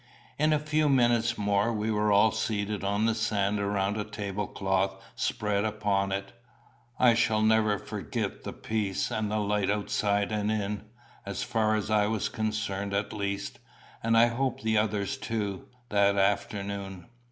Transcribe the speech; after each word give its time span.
In 0.39 0.51
a 0.51 0.57
few 0.57 0.89
minutes 0.89 1.37
more 1.37 1.71
we 1.71 1.91
were 1.91 2.11
all 2.11 2.31
seated 2.31 2.83
on 2.83 3.05
the 3.05 3.13
sand 3.13 3.59
around 3.59 3.97
a 3.97 4.03
table 4.03 4.47
cloth 4.47 4.95
spread 5.15 5.63
upon 5.63 6.11
it. 6.11 6.33
I 6.97 7.13
shall 7.13 7.43
never 7.43 7.77
forgot 7.77 8.41
the 8.41 8.51
peace 8.51 9.11
and 9.11 9.29
the 9.29 9.37
light 9.37 9.69
outside 9.69 10.31
and 10.31 10.51
in, 10.51 10.85
as 11.23 11.43
far 11.43 11.75
as 11.75 11.91
I 11.91 12.07
was 12.07 12.29
concerned 12.29 12.95
at 12.95 13.13
least, 13.13 13.59
and 14.01 14.17
I 14.17 14.25
hope 14.25 14.61
the 14.61 14.75
others 14.75 15.17
too, 15.17 15.67
that 15.89 16.17
afternoon. 16.17 17.05